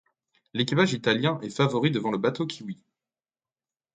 L'équipage 0.55 0.93
italien 0.93 1.39
est 1.43 1.51
favori 1.55 1.91
devant 1.91 2.09
le 2.11 2.17
bateau 2.17 2.47
kiwi. 2.47 2.79